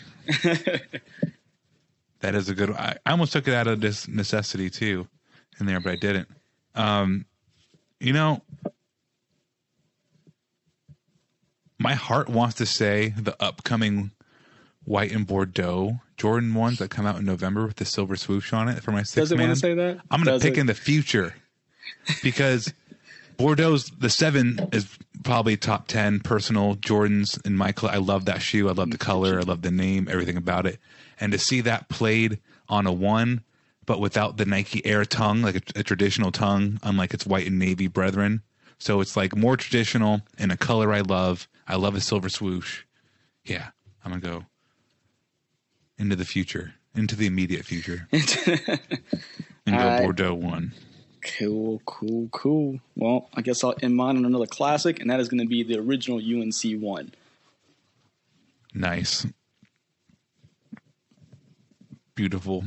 that 2.20 2.34
is 2.34 2.48
a 2.48 2.54
good. 2.54 2.70
I, 2.70 2.96
I 3.04 3.10
almost 3.10 3.32
took 3.32 3.48
it 3.48 3.54
out 3.54 3.66
of 3.66 3.80
this 3.80 4.08
necessity 4.08 4.70
too, 4.70 5.08
in 5.60 5.66
there, 5.66 5.80
but 5.80 5.92
I 5.92 5.96
didn't. 5.96 6.28
Um, 6.74 7.26
you 7.98 8.12
know, 8.12 8.42
my 11.78 11.94
heart 11.94 12.28
wants 12.28 12.56
to 12.56 12.66
say 12.66 13.08
the 13.16 13.36
upcoming 13.42 14.12
white 14.86 15.12
and 15.12 15.26
Bordeaux 15.26 16.00
Jordan 16.16 16.54
ones 16.54 16.78
that 16.78 16.88
come 16.88 17.04
out 17.04 17.16
in 17.16 17.26
November 17.26 17.66
with 17.66 17.76
the 17.76 17.84
silver 17.84 18.16
swoosh 18.16 18.52
on 18.52 18.68
it 18.68 18.82
for 18.82 18.90
my 18.92 19.02
six 19.02 19.14
Does 19.14 19.32
it 19.32 19.36
man. 19.36 19.48
want 19.48 19.56
to 19.58 19.60
say 19.60 19.74
that? 19.74 20.00
I'm 20.10 20.22
going 20.22 20.38
to 20.40 20.42
pick 20.42 20.56
it? 20.56 20.60
in 20.60 20.66
the 20.66 20.74
future 20.74 21.34
because 22.22 22.72
Bordeaux's 23.36 23.90
the 23.98 24.08
seven 24.10 24.68
is 24.72 24.88
probably 25.22 25.56
top 25.56 25.88
ten 25.88 26.20
personal 26.20 26.76
Jordans 26.76 27.44
in 27.44 27.54
my. 27.56 27.72
Cl- 27.78 27.92
I 27.92 27.98
love 27.98 28.24
that 28.26 28.40
shoe. 28.40 28.68
I 28.68 28.72
love 28.72 28.90
the 28.90 28.98
color. 28.98 29.38
I 29.38 29.42
love 29.42 29.62
the 29.62 29.70
name. 29.70 30.08
Everything 30.10 30.36
about 30.36 30.66
it. 30.66 30.78
And 31.20 31.32
to 31.32 31.38
see 31.38 31.60
that 31.62 31.88
played 31.88 32.38
on 32.68 32.86
a 32.86 32.92
one, 32.92 33.42
but 33.84 34.00
without 34.00 34.36
the 34.38 34.46
Nike 34.46 34.84
Air 34.86 35.04
tongue, 35.04 35.42
like 35.42 35.56
a, 35.56 35.80
a 35.80 35.82
traditional 35.82 36.32
tongue, 36.32 36.78
unlike 36.82 37.12
its 37.12 37.26
white 37.26 37.46
and 37.46 37.58
navy 37.58 37.88
brethren. 37.88 38.42
So 38.78 39.00
it's 39.00 39.16
like 39.16 39.34
more 39.36 39.56
traditional 39.56 40.22
in 40.38 40.50
a 40.50 40.56
color 40.56 40.92
I 40.92 41.00
love. 41.00 41.48
I 41.68 41.76
love 41.76 41.94
a 41.94 42.00
silver 42.00 42.28
swoosh. 42.28 42.84
Yeah, 43.44 43.68
I'm 44.04 44.12
gonna 44.12 44.20
go 44.22 44.46
into 45.98 46.16
the 46.16 46.24
future, 46.24 46.74
into 46.94 47.16
the 47.16 47.26
immediate 47.26 47.64
future, 47.64 48.08
and 48.12 48.24
go 49.66 49.72
Alright. 49.72 50.02
Bordeaux 50.02 50.34
one. 50.34 50.72
Cool, 51.38 51.82
cool, 51.86 52.28
cool. 52.30 52.80
Well, 52.94 53.28
I 53.34 53.42
guess 53.42 53.64
I'll 53.64 53.74
end 53.82 53.96
mine 53.96 54.16
on 54.16 54.24
another 54.24 54.46
classic, 54.46 55.00
and 55.00 55.10
that 55.10 55.18
is 55.18 55.28
going 55.28 55.40
to 55.40 55.46
be 55.46 55.62
the 55.62 55.78
original 55.78 56.18
UNC 56.18 56.80
one. 56.80 57.12
Nice. 58.74 59.26
Beautiful. 62.14 62.64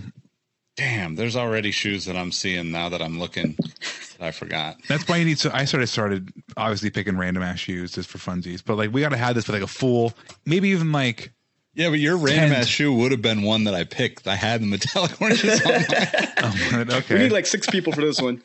Damn, 0.76 1.16
there's 1.16 1.36
already 1.36 1.72
shoes 1.72 2.06
that 2.06 2.16
I'm 2.16 2.32
seeing 2.32 2.72
now 2.72 2.90
that 2.90 3.02
I'm 3.02 3.20
looking. 3.20 3.58
that 3.58 4.28
I 4.28 4.32
forgot. 4.32 4.78
That's 4.88 5.08
why 5.08 5.18
you 5.18 5.26
need 5.26 5.38
to. 5.40 5.56
I 5.56 5.66
sort 5.66 5.84
of 5.84 5.90
started 5.90 6.32
obviously 6.58 6.90
picking 6.90 7.18
random 7.18 7.44
ass 7.44 7.60
shoes 7.60 7.94
just 7.94 8.10
for 8.10 8.18
funsies, 8.18 8.62
but 8.64 8.78
like 8.78 8.92
we 8.92 9.02
got 9.02 9.10
to 9.10 9.18
have 9.18 9.36
this 9.36 9.48
with 9.48 9.56
like 9.56 9.64
a 9.64 9.68
full, 9.68 10.14
maybe 10.46 10.70
even 10.70 10.92
like 10.92 11.32
Yeah, 11.76 11.90
but 11.90 12.00
your 12.00 12.18
random 12.18 12.52
ass 12.54 12.68
shoe 12.68 12.94
would 12.94 13.12
have 13.12 13.22
been 13.22 13.44
one 13.44 13.66
that 13.66 13.74
I 13.76 13.84
picked. 13.84 14.28
I 14.28 14.36
had 14.36 14.62
the 14.62 14.66
metallic 14.66 15.22
oranges 15.22 15.62
on 15.66 15.72
mine. 15.74 15.86
Oh, 16.92 16.98
okay. 16.98 17.14
We 17.16 17.20
need 17.22 17.32
like 17.32 17.46
six 17.46 17.68
people 17.68 17.94
for 17.94 18.02
this 18.02 18.22
one. 18.22 18.42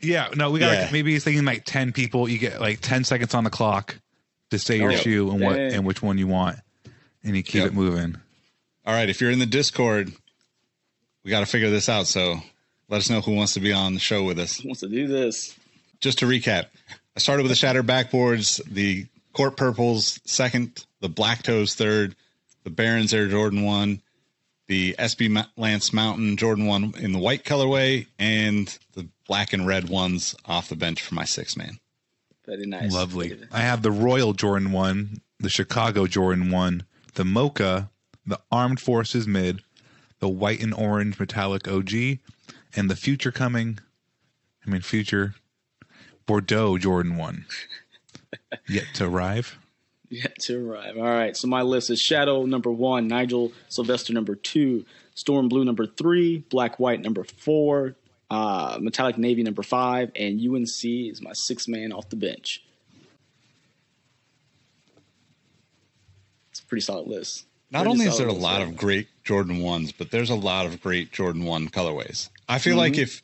yeah, 0.00 0.28
no, 0.36 0.50
we 0.50 0.58
got 0.60 0.72
Yeah. 0.72 0.82
like, 0.82 0.92
maybe 0.92 1.14
it's 1.14 1.24
thinking 1.24 1.44
like 1.44 1.64
ten 1.64 1.92
people. 1.92 2.28
You 2.28 2.38
get 2.38 2.60
like 2.60 2.80
ten 2.80 3.04
seconds 3.04 3.34
on 3.34 3.44
the 3.44 3.50
clock 3.50 3.98
to 4.50 4.58
say 4.58 4.76
your 4.78 4.92
Oh, 4.92 4.96
shoe 4.96 5.30
and 5.30 5.40
what 5.40 5.56
dang. 5.56 5.72
and 5.74 5.84
which 5.86 6.02
one 6.02 6.18
you 6.18 6.26
want, 6.28 6.58
and 7.22 7.36
you 7.36 7.42
keep 7.42 7.62
Yep. 7.62 7.66
it 7.68 7.74
moving. 7.74 8.16
All 8.86 8.94
right, 8.94 9.08
if 9.08 9.20
you're 9.20 9.30
in 9.30 9.38
the 9.38 9.46
Discord, 9.46 10.12
we 11.24 11.30
got 11.30 11.40
to 11.40 11.46
figure 11.46 11.70
this 11.70 11.88
out. 11.88 12.06
So 12.06 12.40
let 12.88 12.98
us 12.98 13.08
know 13.10 13.20
who 13.22 13.32
wants 13.34 13.54
to 13.54 13.60
be 13.60 13.72
on 13.72 13.94
the 13.94 14.00
show 14.00 14.24
with 14.24 14.38
us. 14.38 14.60
Who 14.60 14.68
wants 14.68 14.80
to 14.80 14.88
do 14.88 15.06
this? 15.06 15.54
Just 16.00 16.18
to 16.18 16.26
recap, 16.26 16.66
I 17.16 17.20
started 17.20 17.42
with 17.44 17.50
the 17.50 17.56
Shattered 17.56 17.86
Backboards, 17.86 18.60
the 18.66 19.06
Court 19.32 19.56
Purples 19.56 20.20
second, 20.26 20.84
the 21.04 21.10
Black 21.10 21.42
Toes 21.42 21.74
third, 21.74 22.16
the 22.62 22.70
Barons 22.70 23.12
Air 23.12 23.28
Jordan 23.28 23.62
one, 23.62 24.00
the 24.68 24.94
SB 24.98 25.46
Lance 25.54 25.92
Mountain 25.92 26.38
Jordan 26.38 26.64
one 26.64 26.94
in 26.98 27.12
the 27.12 27.18
white 27.18 27.44
colorway, 27.44 28.06
and 28.18 28.78
the 28.94 29.06
black 29.28 29.52
and 29.52 29.66
red 29.66 29.90
ones 29.90 30.34
off 30.46 30.70
the 30.70 30.76
bench 30.76 31.02
for 31.02 31.14
my 31.14 31.26
six 31.26 31.58
man. 31.58 31.78
Very 32.46 32.64
nice. 32.64 32.90
Lovely. 32.90 33.38
I 33.52 33.58
have 33.58 33.82
the 33.82 33.90
Royal 33.90 34.32
Jordan 34.32 34.72
one, 34.72 35.20
the 35.38 35.50
Chicago 35.50 36.06
Jordan 36.06 36.50
one, 36.50 36.84
the 37.16 37.24
Mocha, 37.26 37.90
the 38.24 38.40
Armed 38.50 38.80
Forces 38.80 39.26
mid, 39.28 39.60
the 40.20 40.28
white 40.30 40.62
and 40.62 40.72
orange 40.72 41.20
metallic 41.20 41.68
OG, 41.68 41.92
and 42.74 42.88
the 42.88 42.96
future 42.96 43.30
coming. 43.30 43.78
I 44.66 44.70
mean, 44.70 44.80
future 44.80 45.34
Bordeaux 46.24 46.78
Jordan 46.78 47.18
one 47.18 47.44
yet 48.66 48.86
to 48.94 49.04
arrive. 49.04 49.58
Yet 50.22 50.38
to 50.42 50.70
arrive. 50.70 50.96
All 50.96 51.02
right. 51.02 51.36
So 51.36 51.48
my 51.48 51.62
list 51.62 51.90
is 51.90 52.00
Shadow 52.00 52.44
number 52.44 52.70
one, 52.70 53.08
Nigel 53.08 53.52
Sylvester 53.68 54.12
number 54.12 54.34
two, 54.36 54.84
Storm 55.14 55.48
Blue 55.48 55.64
number 55.64 55.86
three, 55.86 56.38
Black 56.50 56.78
White 56.78 57.00
number 57.00 57.24
four, 57.24 57.96
uh, 58.30 58.78
Metallic 58.80 59.18
Navy 59.18 59.42
number 59.42 59.62
five, 59.62 60.10
and 60.14 60.40
UNC 60.40 60.84
is 60.84 61.20
my 61.22 61.32
six 61.32 61.66
man 61.66 61.92
off 61.92 62.08
the 62.10 62.16
bench. 62.16 62.62
It's 66.50 66.60
a 66.60 66.64
pretty 66.66 66.82
solid 66.82 67.08
list. 67.08 67.46
Not 67.70 67.80
Pretty 67.84 67.90
only 67.92 68.06
is 68.06 68.18
there 68.18 68.28
a 68.28 68.32
lot 68.32 68.60
right? 68.60 68.68
of 68.68 68.76
great 68.76 69.08
Jordan 69.24 69.58
ones, 69.60 69.90
but 69.90 70.10
there's 70.10 70.30
a 70.30 70.34
lot 70.36 70.66
of 70.66 70.80
great 70.80 71.10
Jordan 71.10 71.44
one 71.44 71.68
colorways. 71.68 72.28
I 72.48 72.58
feel 72.58 72.72
Mm-hmm. 72.74 72.78
like 72.78 72.98
if, 72.98 73.22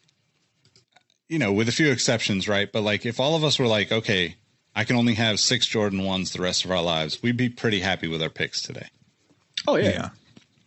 you 1.28 1.38
know, 1.38 1.52
with 1.52 1.68
a 1.68 1.72
few 1.72 1.92
exceptions, 1.92 2.48
right? 2.48 2.70
But 2.72 2.82
like 2.82 3.06
if 3.06 3.20
all 3.20 3.36
of 3.36 3.44
us 3.44 3.58
were 3.60 3.68
like, 3.68 3.92
okay, 3.92 4.34
I 4.74 4.84
can 4.84 4.96
only 4.96 5.14
have 5.14 5.40
six 5.40 5.66
Jordan 5.66 6.04
ones 6.04 6.32
the 6.32 6.42
rest 6.42 6.64
of 6.64 6.70
our 6.70 6.82
lives, 6.82 7.22
we'd 7.22 7.36
be 7.36 7.48
pretty 7.48 7.80
happy 7.80 8.08
with 8.08 8.22
our 8.22 8.30
picks 8.30 8.62
today. 8.62 8.88
Oh 9.66 9.76
yeah. 9.76 9.88
Yeah. 9.88 10.08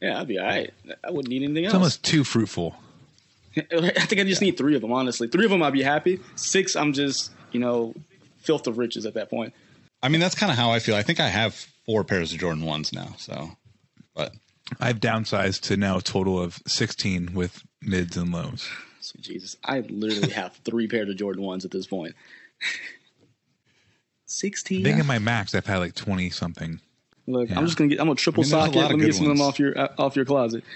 yeah, 0.01 0.19
I'd 0.22 0.27
be 0.27 0.38
all 0.39 0.45
right. 0.45 0.74
I 1.03 1.12
wouldn't 1.12 1.29
need 1.29 1.43
anything 1.43 1.63
It's 1.65 1.74
else. 1.74 1.79
almost 1.81 2.03
too 2.03 2.24
fruitful. 2.24 2.75
I 3.57 3.62
think 4.05 4.19
I 4.19 4.24
just 4.24 4.41
need 4.41 4.57
three 4.57 4.75
of 4.75 4.81
them. 4.81 4.91
Honestly, 4.91 5.27
three 5.27 5.45
of 5.45 5.51
them 5.51 5.62
I'd 5.63 5.74
be 5.74 5.83
happy. 5.83 6.19
Six, 6.36 6.75
I'm 6.75 6.93
just 6.93 7.31
you 7.51 7.60
know, 7.60 7.93
filth 8.39 8.67
of 8.67 8.77
riches 8.77 9.05
at 9.05 9.13
that 9.13 9.29
point. 9.29 9.53
I 10.01 10.10
mean, 10.10 10.19
that's 10.19 10.36
kind 10.36 10.51
of 10.51 10.57
how 10.57 10.72
I 10.72 10.79
feel. 10.79 10.95
I 10.95 11.03
think 11.03 11.19
I 11.19 11.27
have 11.29 11.53
four 11.86 12.03
pairs 12.03 12.33
of 12.33 12.39
Jordan 12.39 12.65
ones 12.65 12.91
now. 12.91 13.13
So, 13.17 13.51
but 14.15 14.33
I've 14.79 15.00
downsized 15.00 15.62
to 15.67 15.77
now 15.77 15.98
a 15.98 16.01
total 16.01 16.41
of 16.41 16.60
16 16.67 17.33
with 17.33 17.62
mids 17.81 18.17
and 18.17 18.31
lows. 18.33 18.67
So 19.01 19.13
Jesus, 19.22 19.55
I 19.63 19.81
literally 19.81 20.31
have 20.33 20.55
three 20.65 20.88
pairs 20.88 21.10
of 21.10 21.15
Jordan 21.17 21.43
ones 21.43 21.63
at 21.63 21.72
this 21.72 21.86
point. 21.88 22.15
I 24.27 24.50
think 24.84 25.00
in 25.00 25.06
my 25.06 25.20
max, 25.20 25.53
I've 25.53 25.65
had 25.65 25.77
like 25.77 25.96
20 25.96 26.30
something. 26.30 26.80
Look, 27.27 27.50
Yeah. 27.50 27.58
I'm 27.58 27.65
just 27.65 27.77
gonna 27.77 27.89
get. 27.89 28.00
I'm 28.00 28.08
gonna 28.08 28.15
triple 28.15 28.42
I 28.42 28.46
mean, 28.46 28.50
socket. 28.50 28.75
Let 28.75 28.96
me 28.98 29.06
get 29.06 29.15
some 29.15 29.30
of 29.30 29.38
them 29.38 29.42
off 29.46 29.60
your 29.60 29.77
uh, 29.77 29.88
off 29.98 30.15
your 30.15 30.25
closet. 30.25 30.63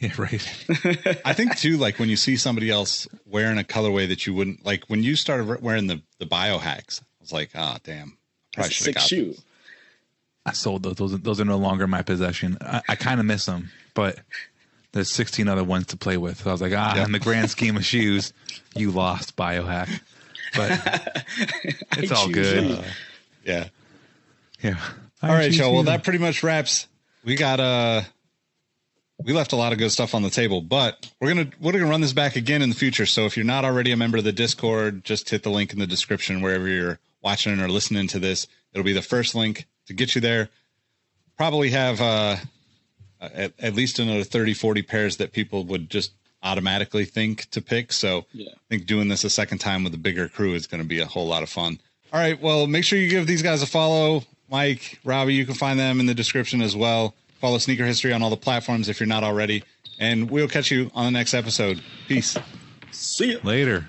Yeah, 0.00 0.10
right. 0.18 0.66
I 1.24 1.32
think 1.32 1.56
too, 1.56 1.76
like 1.76 1.98
when 1.98 2.08
you 2.08 2.16
see 2.16 2.36
somebody 2.36 2.68
else 2.68 3.06
wearing 3.26 3.58
a 3.58 3.62
colorway 3.62 4.08
that 4.08 4.26
you 4.26 4.34
wouldn't 4.34 4.64
like, 4.66 4.84
when 4.88 5.02
you 5.02 5.16
started 5.16 5.62
wearing 5.62 5.86
the 5.86 6.02
the 6.18 6.26
biohacks, 6.26 7.00
I 7.00 7.04
was 7.20 7.32
like, 7.32 7.50
ah, 7.54 7.78
damn, 7.84 8.18
probably 8.52 8.68
That's 8.68 8.68
a 8.68 8.72
should 8.72 8.86
have 8.86 8.94
got 8.96 9.04
shoe. 9.04 9.26
those. 9.26 9.42
I 10.44 10.52
sold 10.52 10.82
those. 10.82 10.96
Those, 10.96 11.14
are- 11.14 11.18
those 11.18 11.40
are 11.40 11.44
no 11.46 11.56
longer 11.56 11.84
in 11.84 11.90
my 11.90 12.02
possession. 12.02 12.58
I, 12.60 12.82
I 12.88 12.94
kind 12.96 13.18
of 13.20 13.24
miss 13.24 13.46
them, 13.46 13.70
but 13.94 14.18
there's 14.92 15.10
16 15.10 15.48
other 15.48 15.64
ones 15.64 15.86
to 15.86 15.96
play 15.96 16.16
with. 16.18 16.42
So 16.42 16.50
I 16.50 16.52
was 16.52 16.60
like, 16.60 16.74
ah, 16.76 17.02
in 17.02 17.12
the 17.12 17.18
grand 17.20 17.50
scheme 17.50 17.76
of 17.76 17.84
shoes, 17.84 18.32
you 18.74 18.90
lost 18.90 19.36
biohack. 19.36 20.00
But 20.56 21.26
it's 21.98 22.12
all 22.12 22.28
good. 22.28 22.70
you. 22.70 22.78
Yeah. 23.44 23.68
Yeah. 24.62 24.80
All 25.22 25.30
right, 25.30 25.52
y'all. 25.52 25.72
Well, 25.72 25.84
that 25.84 26.04
pretty 26.04 26.18
much 26.18 26.42
wraps. 26.42 26.86
We 27.24 27.36
got 27.36 27.60
uh 27.60 28.02
we 29.22 29.32
left 29.32 29.52
a 29.52 29.56
lot 29.56 29.72
of 29.72 29.78
good 29.78 29.90
stuff 29.90 30.14
on 30.14 30.22
the 30.22 30.30
table, 30.30 30.60
but 30.60 31.10
we're 31.20 31.28
gonna 31.28 31.50
we're 31.60 31.72
gonna 31.72 31.86
run 31.86 32.00
this 32.00 32.12
back 32.12 32.36
again 32.36 32.62
in 32.62 32.68
the 32.68 32.74
future. 32.74 33.06
So 33.06 33.24
if 33.26 33.36
you're 33.36 33.46
not 33.46 33.64
already 33.64 33.92
a 33.92 33.96
member 33.96 34.18
of 34.18 34.24
the 34.24 34.32
Discord, 34.32 35.04
just 35.04 35.30
hit 35.30 35.42
the 35.42 35.50
link 35.50 35.72
in 35.72 35.78
the 35.78 35.86
description 35.86 36.42
wherever 36.42 36.68
you're 36.68 36.98
watching 37.22 37.60
or 37.60 37.68
listening 37.68 38.06
to 38.08 38.18
this. 38.18 38.46
It'll 38.72 38.84
be 38.84 38.92
the 38.92 39.02
first 39.02 39.34
link 39.34 39.66
to 39.86 39.92
get 39.94 40.14
you 40.14 40.20
there. 40.20 40.50
Probably 41.36 41.70
have 41.70 42.00
uh 42.00 42.36
at, 43.20 43.52
at 43.58 43.74
least 43.74 43.98
another 43.98 44.24
30, 44.24 44.54
40 44.54 44.82
pairs 44.82 45.16
that 45.16 45.32
people 45.32 45.64
would 45.64 45.88
just 45.88 46.12
automatically 46.44 47.04
think 47.04 47.50
to 47.50 47.60
pick. 47.60 47.92
So 47.92 48.26
Yeah. 48.32 48.50
I 48.52 48.58
think 48.68 48.86
doing 48.86 49.08
this 49.08 49.24
a 49.24 49.30
second 49.30 49.58
time 49.58 49.82
with 49.82 49.94
a 49.94 49.98
bigger 49.98 50.28
crew 50.28 50.54
is 50.54 50.66
going 50.66 50.82
to 50.82 50.86
be 50.86 51.00
a 51.00 51.06
whole 51.06 51.26
lot 51.26 51.42
of 51.42 51.48
fun. 51.48 51.80
All 52.12 52.20
right. 52.20 52.40
Well, 52.40 52.66
make 52.66 52.84
sure 52.84 52.98
you 52.98 53.08
give 53.08 53.26
these 53.26 53.42
guys 53.42 53.62
a 53.62 53.66
follow. 53.66 54.22
Mike, 54.50 55.00
Robbie, 55.04 55.34
you 55.34 55.46
can 55.46 55.54
find 55.54 55.78
them 55.78 55.98
in 56.00 56.06
the 56.06 56.14
description 56.14 56.60
as 56.62 56.76
well. 56.76 57.14
Follow 57.40 57.58
Sneaker 57.58 57.84
History 57.84 58.12
on 58.12 58.22
all 58.22 58.30
the 58.30 58.36
platforms 58.36 58.88
if 58.88 59.00
you're 59.00 59.06
not 59.06 59.24
already. 59.24 59.64
And 59.98 60.30
we'll 60.30 60.48
catch 60.48 60.70
you 60.70 60.90
on 60.94 61.06
the 61.06 61.10
next 61.10 61.34
episode. 61.34 61.82
Peace. 62.06 62.36
See 62.90 63.30
you 63.32 63.40
Later. 63.42 63.88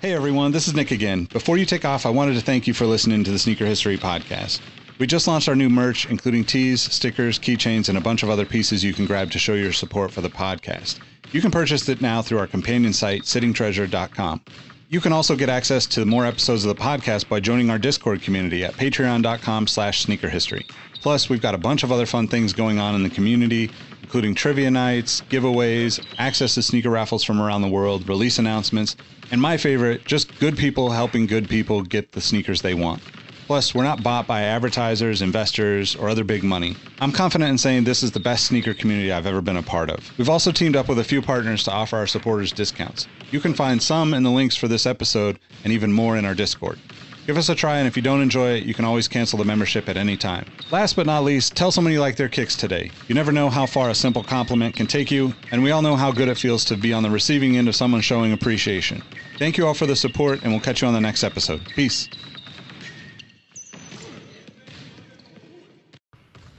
Hey 0.00 0.12
everyone, 0.12 0.52
this 0.52 0.68
is 0.68 0.74
Nick 0.74 0.90
again. 0.90 1.24
Before 1.24 1.56
you 1.56 1.64
take 1.64 1.86
off, 1.86 2.04
I 2.04 2.10
wanted 2.10 2.34
to 2.34 2.42
thank 2.42 2.66
you 2.66 2.74
for 2.74 2.84
listening 2.84 3.24
to 3.24 3.30
the 3.30 3.38
Sneaker 3.38 3.64
History 3.64 3.96
Podcast. 3.96 4.60
We 4.96 5.08
just 5.08 5.26
launched 5.26 5.48
our 5.48 5.56
new 5.56 5.68
merch, 5.68 6.06
including 6.06 6.44
tees, 6.44 6.80
stickers, 6.80 7.38
keychains, 7.38 7.88
and 7.88 7.98
a 7.98 8.00
bunch 8.00 8.22
of 8.22 8.30
other 8.30 8.46
pieces 8.46 8.84
you 8.84 8.94
can 8.94 9.06
grab 9.06 9.32
to 9.32 9.40
show 9.40 9.54
your 9.54 9.72
support 9.72 10.12
for 10.12 10.20
the 10.20 10.28
podcast. 10.28 11.00
You 11.32 11.40
can 11.40 11.50
purchase 11.50 11.88
it 11.88 12.00
now 12.00 12.22
through 12.22 12.38
our 12.38 12.46
companion 12.46 12.92
site, 12.92 13.22
sittingtreasure.com. 13.22 14.42
You 14.88 15.00
can 15.00 15.12
also 15.12 15.34
get 15.34 15.48
access 15.48 15.86
to 15.86 16.06
more 16.06 16.24
episodes 16.24 16.64
of 16.64 16.76
the 16.76 16.80
podcast 16.80 17.28
by 17.28 17.40
joining 17.40 17.70
our 17.70 17.78
Discord 17.78 18.22
community 18.22 18.64
at 18.64 18.74
patreon.com 18.74 19.66
slash 19.66 20.02
sneaker 20.02 20.28
history. 20.28 20.64
Plus, 21.00 21.28
we've 21.28 21.42
got 21.42 21.56
a 21.56 21.58
bunch 21.58 21.82
of 21.82 21.90
other 21.90 22.06
fun 22.06 22.28
things 22.28 22.52
going 22.52 22.78
on 22.78 22.94
in 22.94 23.02
the 23.02 23.10
community, 23.10 23.72
including 24.00 24.32
trivia 24.32 24.70
nights, 24.70 25.22
giveaways, 25.22 26.04
access 26.18 26.54
to 26.54 26.62
sneaker 26.62 26.90
raffles 26.90 27.24
from 27.24 27.40
around 27.42 27.62
the 27.62 27.68
world, 27.68 28.08
release 28.08 28.38
announcements, 28.38 28.94
and 29.32 29.40
my 29.40 29.56
favorite, 29.56 30.04
just 30.04 30.38
good 30.38 30.56
people 30.56 30.90
helping 30.90 31.26
good 31.26 31.48
people 31.48 31.82
get 31.82 32.12
the 32.12 32.20
sneakers 32.20 32.62
they 32.62 32.74
want. 32.74 33.02
Plus, 33.46 33.74
we're 33.74 33.84
not 33.84 34.02
bought 34.02 34.26
by 34.26 34.42
advertisers, 34.42 35.20
investors, 35.20 35.94
or 35.96 36.08
other 36.08 36.24
big 36.24 36.42
money. 36.42 36.76
I'm 37.00 37.12
confident 37.12 37.50
in 37.50 37.58
saying 37.58 37.84
this 37.84 38.02
is 38.02 38.12
the 38.12 38.20
best 38.20 38.46
sneaker 38.46 38.72
community 38.72 39.12
I've 39.12 39.26
ever 39.26 39.42
been 39.42 39.58
a 39.58 39.62
part 39.62 39.90
of. 39.90 40.10
We've 40.16 40.30
also 40.30 40.50
teamed 40.50 40.76
up 40.76 40.88
with 40.88 40.98
a 40.98 41.04
few 41.04 41.20
partners 41.20 41.64
to 41.64 41.72
offer 41.72 41.96
our 41.96 42.06
supporters 42.06 42.52
discounts. 42.52 43.06
You 43.30 43.40
can 43.40 43.54
find 43.54 43.82
some 43.82 44.14
in 44.14 44.22
the 44.22 44.30
links 44.30 44.56
for 44.56 44.68
this 44.68 44.86
episode 44.86 45.38
and 45.62 45.72
even 45.72 45.92
more 45.92 46.16
in 46.16 46.24
our 46.24 46.34
Discord. 46.34 46.78
Give 47.26 47.38
us 47.38 47.48
a 47.48 47.54
try, 47.54 47.78
and 47.78 47.88
if 47.88 47.96
you 47.96 48.02
don't 48.02 48.20
enjoy 48.20 48.50
it, 48.50 48.64
you 48.64 48.74
can 48.74 48.84
always 48.84 49.08
cancel 49.08 49.38
the 49.38 49.46
membership 49.46 49.88
at 49.88 49.96
any 49.96 50.14
time. 50.14 50.44
Last 50.70 50.94
but 50.94 51.06
not 51.06 51.24
least, 51.24 51.56
tell 51.56 51.70
someone 51.70 51.92
you 51.92 52.00
like 52.00 52.16
their 52.16 52.28
kicks 52.28 52.54
today. 52.54 52.90
You 53.08 53.14
never 53.14 53.32
know 53.32 53.48
how 53.48 53.64
far 53.64 53.88
a 53.88 53.94
simple 53.94 54.22
compliment 54.22 54.76
can 54.76 54.86
take 54.86 55.10
you, 55.10 55.32
and 55.50 55.62
we 55.62 55.70
all 55.70 55.80
know 55.80 55.96
how 55.96 56.12
good 56.12 56.28
it 56.28 56.36
feels 56.36 56.66
to 56.66 56.76
be 56.76 56.92
on 56.92 57.02
the 57.02 57.10
receiving 57.10 57.56
end 57.56 57.66
of 57.66 57.76
someone 57.76 58.02
showing 58.02 58.32
appreciation. 58.32 59.02
Thank 59.38 59.56
you 59.56 59.66
all 59.66 59.72
for 59.72 59.86
the 59.86 59.96
support, 59.96 60.42
and 60.42 60.52
we'll 60.52 60.60
catch 60.60 60.82
you 60.82 60.88
on 60.88 60.92
the 60.92 61.00
next 61.00 61.24
episode. 61.24 61.64
Peace. 61.74 62.10